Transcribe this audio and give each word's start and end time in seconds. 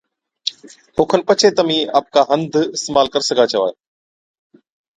او 0.97 1.01
کن 1.09 1.21
پڇي 1.27 1.49
تمهِين 1.57 1.87
آپڪا 1.99 2.21
هنڌ 2.29 2.51
اِستعمال 2.75 3.07
ڪر 3.13 3.21
سِگھا 3.27 3.45
ڇوا۔ 3.51 3.67